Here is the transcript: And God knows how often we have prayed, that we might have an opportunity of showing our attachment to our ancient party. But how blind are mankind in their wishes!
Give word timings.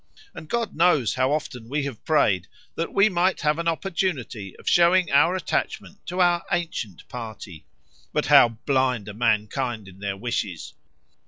And 0.33 0.49
God 0.49 0.73
knows 0.75 1.13
how 1.13 1.31
often 1.31 1.69
we 1.69 1.83
have 1.83 2.03
prayed, 2.05 2.47
that 2.73 2.91
we 2.91 3.07
might 3.07 3.41
have 3.41 3.59
an 3.59 3.67
opportunity 3.67 4.55
of 4.57 4.67
showing 4.67 5.11
our 5.11 5.35
attachment 5.35 6.03
to 6.07 6.21
our 6.21 6.43
ancient 6.51 7.07
party. 7.07 7.67
But 8.11 8.25
how 8.25 8.57
blind 8.65 9.07
are 9.09 9.13
mankind 9.13 9.87
in 9.87 9.99
their 9.99 10.17
wishes! 10.17 10.73